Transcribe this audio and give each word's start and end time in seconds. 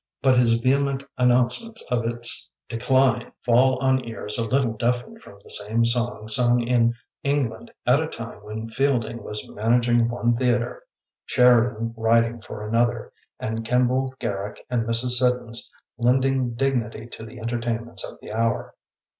But 0.23 0.35
his 0.35 0.55
vehement 0.55 1.03
announcements 1.19 1.85
of 1.91 2.05
its 2.05 2.49
de 2.67 2.77
cline 2.79 3.31
fall 3.45 3.77
on 3.83 4.03
ears 4.03 4.39
a 4.39 4.45
little 4.47 4.73
deafened 4.73 5.21
from 5.21 5.37
the 5.43 5.51
same 5.51 5.85
song 5.85 6.27
sung 6.27 6.59
in 6.59 6.95
England 7.21 7.69
at 7.85 8.01
a 8.01 8.07
time 8.07 8.41
when 8.43 8.67
Fielding 8.67 9.21
was 9.21 9.47
manage 9.47 9.87
ing 9.87 10.09
one 10.09 10.35
theatre, 10.35 10.81
Sheridan 11.27 11.93
writing 11.95 12.41
for 12.41 12.67
another, 12.67 13.13
and 13.39 13.63
Kemble, 13.63 14.15
Garrick, 14.17 14.65
and 14.71 14.87
Mrs. 14.87 15.19
Siddons 15.19 15.69
lending 15.99 16.55
dignity 16.55 17.05
to 17.05 17.23
the 17.23 17.39
entertainments 17.39 18.03
of 18.03 18.17
the 18.21 18.31
hour. 18.31 18.73